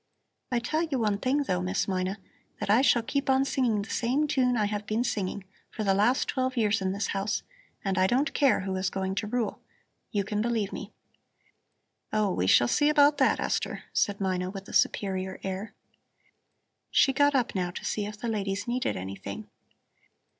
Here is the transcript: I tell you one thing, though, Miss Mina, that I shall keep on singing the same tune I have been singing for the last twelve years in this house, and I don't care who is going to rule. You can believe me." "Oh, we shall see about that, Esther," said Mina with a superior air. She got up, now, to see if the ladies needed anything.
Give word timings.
I 0.51 0.57
tell 0.57 0.81
you 0.81 0.97
one 0.97 1.19
thing, 1.19 1.43
though, 1.43 1.61
Miss 1.61 1.87
Mina, 1.87 2.17
that 2.59 2.71
I 2.71 2.81
shall 2.81 3.03
keep 3.03 3.29
on 3.29 3.45
singing 3.45 3.83
the 3.83 3.91
same 3.91 4.25
tune 4.25 4.57
I 4.57 4.65
have 4.65 4.87
been 4.87 5.03
singing 5.03 5.43
for 5.69 5.83
the 5.83 5.93
last 5.93 6.27
twelve 6.27 6.57
years 6.57 6.81
in 6.81 6.91
this 6.91 7.09
house, 7.09 7.43
and 7.85 7.99
I 7.99 8.07
don't 8.07 8.33
care 8.33 8.61
who 8.61 8.75
is 8.77 8.89
going 8.89 9.13
to 9.13 9.27
rule. 9.27 9.59
You 10.11 10.23
can 10.23 10.41
believe 10.41 10.73
me." 10.73 10.91
"Oh, 12.11 12.31
we 12.33 12.47
shall 12.47 12.67
see 12.67 12.89
about 12.89 13.19
that, 13.19 13.39
Esther," 13.39 13.83
said 13.93 14.19
Mina 14.19 14.49
with 14.49 14.67
a 14.67 14.73
superior 14.73 15.39
air. 15.43 15.75
She 16.89 17.13
got 17.13 17.35
up, 17.35 17.53
now, 17.53 17.69
to 17.69 17.85
see 17.85 18.07
if 18.07 18.17
the 18.19 18.27
ladies 18.27 18.67
needed 18.67 18.97
anything. 18.97 19.49